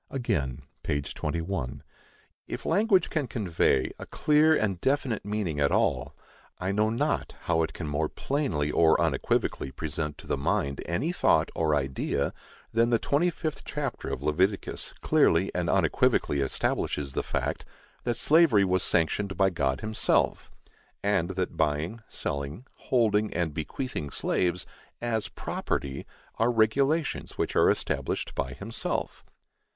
Again 0.09 0.63
(p. 0.81 0.99
21): 0.99 1.83
If 2.47 2.65
language 2.65 3.11
can 3.11 3.27
convey 3.27 3.91
a 3.99 4.07
clear 4.07 4.55
and 4.55 4.81
definite 4.81 5.23
meaning 5.23 5.59
at 5.59 5.71
all, 5.71 6.15
I 6.57 6.71
know 6.71 6.89
not 6.89 7.35
how 7.41 7.61
it 7.61 7.73
can 7.73 7.85
more 7.85 8.09
plainly 8.09 8.71
or 8.71 8.99
unequivocally 8.99 9.69
present 9.69 10.17
to 10.17 10.25
the 10.25 10.37
mind 10.39 10.81
any 10.87 11.11
thought 11.11 11.51
or 11.53 11.75
idea, 11.75 12.33
than 12.73 12.89
the 12.89 12.97
twenty 12.97 13.29
fifth 13.29 13.63
chapter 13.63 14.07
of 14.09 14.23
Leviticus 14.23 14.91
clearly 15.01 15.51
and 15.53 15.69
unequivocally 15.69 16.39
establishes 16.41 17.13
the 17.13 17.21
fact 17.21 17.63
that 18.03 18.17
slavery 18.17 18.65
was 18.65 18.81
sanctioned 18.81 19.37
by 19.37 19.51
God 19.51 19.81
himself, 19.81 20.49
and 21.03 21.29
that 21.35 21.55
buying, 21.57 22.01
selling, 22.09 22.65
holding 22.89 23.31
and 23.35 23.53
bequeathing 23.53 24.09
slaves, 24.09 24.65
as 24.99 25.27
property, 25.27 26.07
are 26.39 26.49
regulations 26.51 27.37
which 27.37 27.55
are 27.55 27.69
established 27.69 28.33
by 28.33 28.53
himself. 28.53 29.23